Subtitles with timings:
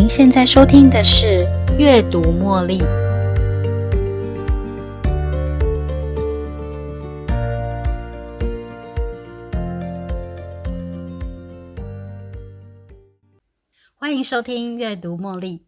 [0.00, 1.44] 您现在收听的是
[1.76, 2.78] 《阅读茉莉》。
[13.94, 15.58] 欢迎收听《阅读茉莉》。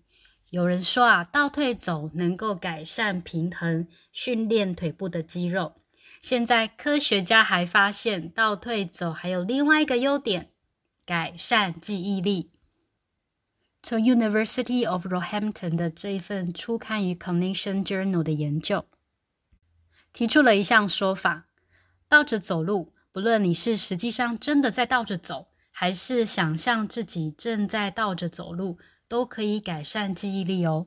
[0.49, 5.75] 有人说啊，倒退走能够改善平衡，训练腿部的肌肉。
[6.23, 10.49] 现在科学家还发现，倒退走还有另外一个优点，
[11.05, 12.52] 改善记忆力。
[13.83, 18.23] 从 University of Roehampton 的这一份初刊于 c o n n e c t i o n Journal
[18.23, 18.87] 的研究，
[20.13, 21.49] 提出了一项说法：
[22.09, 30.87] 倒着走路，不论你是实际上真的在倒着走，还是想象自己正在倒着走路，都可以改善记忆力哦。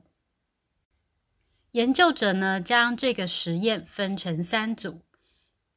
[1.72, 5.02] 研究者呢，将这个实验分成三组，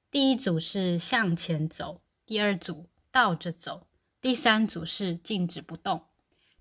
[0.09, 3.88] 第一组是向前走，第二组倒着走，
[4.22, 6.08] 第三组是静止不动。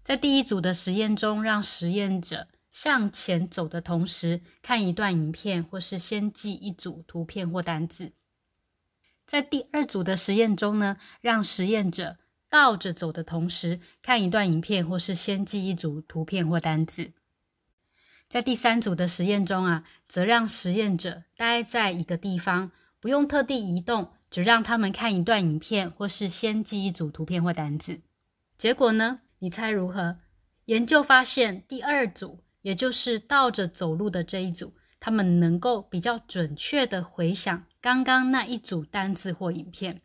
[0.08, 8.12] 在第一组的实验中，让实验者向前走的同时看一段影片，或是先记一组图片或单字。
[9.26, 12.16] 在第二组的实验中呢，让实验者
[12.48, 17.12] 倒着走的同时看一段影片，或是先记一组图片或单字。
[18.30, 28.00] 在第三组的实验中啊，则让实验者待在一个地方，不用特地移动，只让他们看一段影片，或是先记一组图片或单字。
[28.56, 29.20] 结果呢？
[29.40, 30.18] 你猜如何？
[30.64, 40.02] 研究发现，第二组，也就是倒着走路的这一组，他们能够比较准确的回想刚刚那一组单字或影片，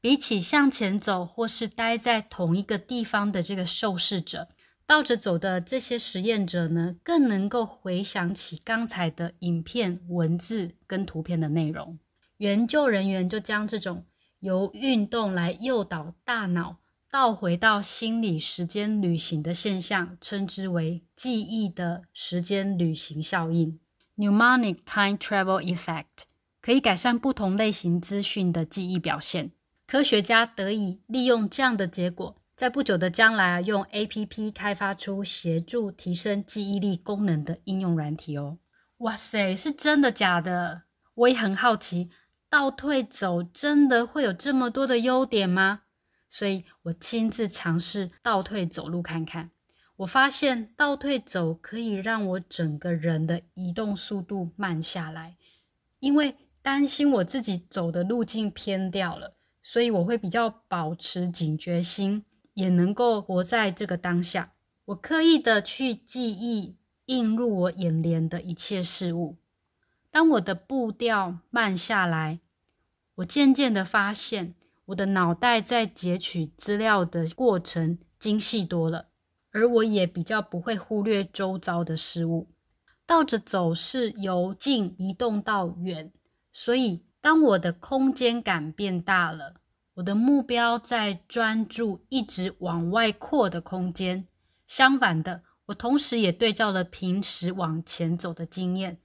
[0.00, 4.48] 比起向前走或是待在同一个地方的这个受试者，
[4.84, 11.98] 倒着走的这些实验者呢，更能够回想起刚才的影片、文字跟图片的内容。
[12.38, 14.04] 研究人员就将这种
[14.40, 16.78] 由运动来诱导大脑。
[17.14, 23.78] 倒回到心理时间旅行的现象，称之为记忆的时间旅行效应
[24.16, 26.24] （Mnemonic Time Travel Effect），
[26.60, 29.52] 可以改善不同类型资讯的记忆表现。
[29.86, 38.58] 科学家得以利用这样的结果，在不久的将来用 A.P.P 开发出协助提升记忆力功能的应用软体哦。
[38.98, 40.82] 哇塞，是真的假的？
[41.14, 42.10] 我也很好奇，
[42.50, 45.82] 倒退走真的会有这么多的优点吗？
[46.34, 49.52] 所以我亲自尝试倒退走路看看，
[49.98, 55.36] 我发现倒退走可以让我整个人的移动速度慢下来，
[56.00, 62.24] 因为担心我自己走的路径偏掉了，所以我会比较保持警觉心，
[62.54, 64.54] 也能够活在这个当下。
[64.86, 66.74] 我刻意的去记忆
[67.04, 69.36] 映入我眼帘的一切事物。
[70.10, 72.40] 当我的步调慢下来，
[73.14, 74.56] 我渐渐的发现。
[74.86, 79.08] 我的脑袋在截取资料的过程精细多了，
[79.50, 82.50] 而我也比较不会忽略周遭的事物。
[83.06, 86.12] 倒着走是由近移动到远，
[86.52, 89.54] 所以当我的空间感变大了，
[89.94, 94.26] 我的目标在专注一直往外扩的空间。
[94.66, 99.00] 相反的，我同时也对照了平时往前走的经验。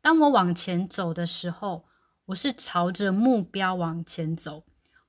[0.00, 1.86] 当我往前走的时候，
[2.26, 4.64] 我是朝着目标往前走。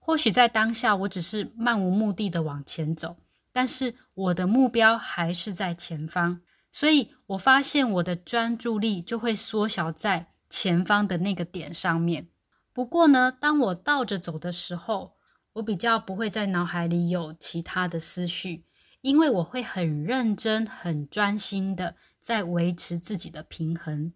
[0.09, 3.17] 或许在当下，我只是漫无目的的往前走，
[3.51, 12.27] 但是我的目标还是在前方，所以我发现我的专注力就会缩小在前方的那个点上面。
[12.73, 15.13] 不过呢，当我倒着走的时候，
[15.53, 18.65] 我比较不会在脑海里有其他的思绪，
[19.01, 24.11] 因为我会很认真、很专心的在维持自己的平衡。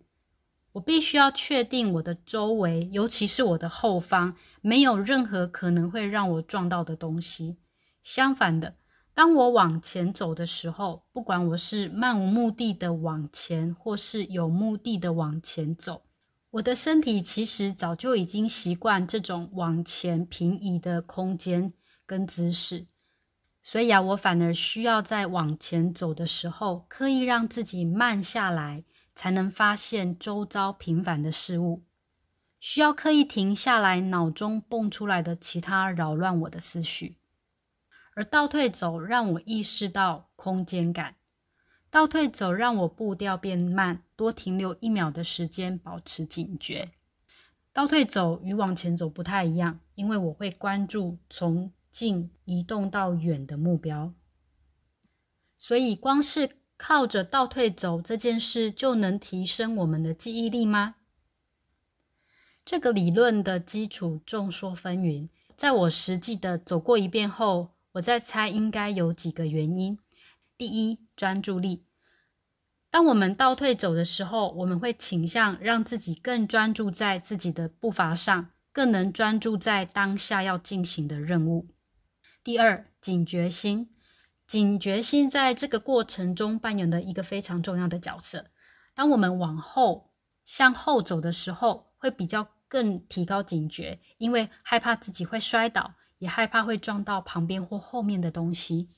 [0.73, 7.57] 我必须要确定我的周围，尤其是我的后方，没有任何可能会让我撞到的东西。
[8.01, 8.75] 相反的，
[9.13, 16.01] 当我往前走的时候，不管我是漫无目的的往前，或是有目的的往前走，
[16.49, 21.71] 我的身体其实早就已经习惯这种往前平移的空间
[22.07, 22.87] 跟姿势。
[23.61, 28.83] 所以啊，我反而需要在往前走的时候，刻意让自己慢下来。
[29.15, 31.83] 才能发现周遭平凡的事物，
[32.59, 37.17] 需要刻意停下来，脑中蹦出来的其他扰乱我的思绪。
[38.15, 41.15] 而倒退走让我意识到空间感，
[41.89, 46.91] 倒退走让我步调变慢，多停留一秒的时间，保持警觉。
[47.71, 54.13] 倒退走与往前走不太一样，因为我会关注从近移动到远的目标，
[55.57, 56.57] 所以光是。
[56.77, 60.95] 靠着倒退走这件事就能提升我们的记忆力吗？
[62.65, 65.29] 这个理论的基础众说纷纭。
[65.55, 69.99] 在我实际的走过一遍后，我在猜应该有几个原因。
[70.57, 71.85] 第一，专注力。
[72.89, 81.67] 当我们倒退走的时候，我们会倾向让自己更专注在自己的步伐上，更能专注在当下要进行的任务。
[82.43, 83.89] 第二，警觉心，
[84.53, 88.51] 警觉性在这个过程中扮演的一个非常重要的角色。
[88.93, 90.11] 当我们往后
[90.45, 98.89] 向后走的时候，会比较更提高警觉，因为害怕自己会摔倒，也害怕会撞到旁边或后面的东西。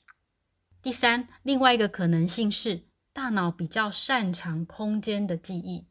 [0.82, 2.82] 第三，另外一个可能性是。
[3.14, 5.86] 大脑比较擅长空间的记忆，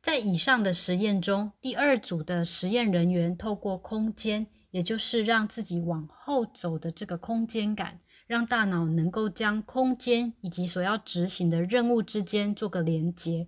[0.00, 8.00] 在以上的实验中，第二组的实验人员透过空间，也就是让自己往后走的这个空间感，
[8.32, 13.46] 让大脑能够将空间以及所要执行的任务之间做个连接，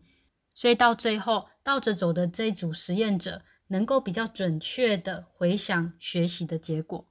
[0.53, 7.09] 所以到最后倒着走的这一组实验者，能够比较准确的回想学习的结果。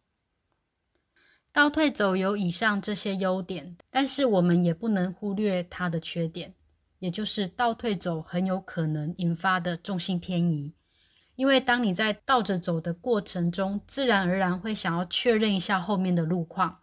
[1.51, 6.53] 倒退走有以上这些优点，但是我们也不能忽略它的缺点，
[6.99, 10.75] 也就是倒退走很有可能引发的重心偏移。
[11.35, 16.81] 因为当你在倒着走的过程中，自然而然会想要确认一下后面的路况，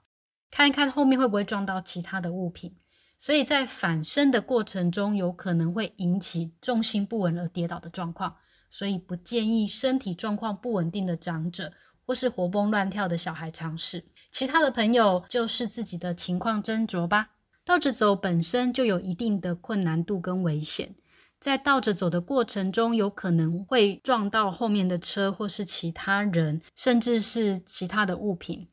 [0.51, 2.77] 看一看后面会不会撞到其他的物品，
[3.19, 8.37] 所以在反身的过程中，有可能会引起重心不稳而跌倒的状况。
[8.73, 11.73] 所以不建议身体状况不稳定的长者
[12.07, 14.05] 或是活蹦乱跳的小孩尝试。
[14.31, 17.31] 其他的朋友就是自己的情况斟酌吧。
[17.65, 20.95] 倒着走本身就有一定的困难度跟危险，
[21.41, 28.69] 在倒着走的过程中，有可能会撞到后面的车或是其他人，甚至是其他的物品，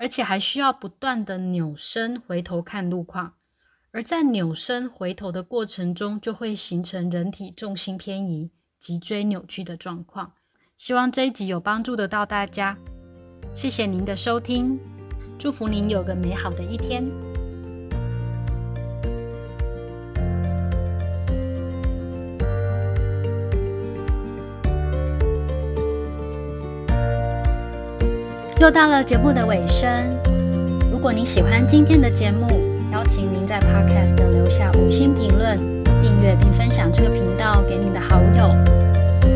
[0.00, 3.34] 而且还需要不断的扭身回头看路况。
[3.90, 10.32] 而在扭身回头的过程中，就会形成人体重心偏移、脊椎扭曲的状况。
[10.78, 12.78] 希望这一集有帮助得到大家。
[13.54, 14.78] 谢谢您的收听，
[15.38, 17.04] 祝福您有个美好的一天。
[28.60, 29.88] 又到了节目的尾声，
[30.92, 32.46] 如果您喜欢今天的节目，
[32.92, 35.58] 邀请您在 Podcast 留下五星评论、
[36.02, 38.54] 订阅并分享这个频道给您的好友。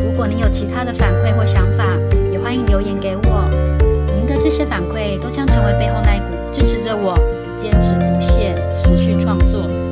[0.05, 1.97] 如果您有其他的反馈或想法，
[2.31, 3.49] 也欢迎留言给我。
[4.15, 7.17] 您的这些反馈都将成为背后那一股支持着我
[7.57, 9.84] 坚持不懈、持续创作。